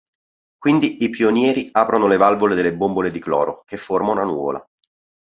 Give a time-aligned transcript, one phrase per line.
[0.57, 4.67] Quindi i pionieri aprono le valvole delle bombole di cloro, che forma una nuvola.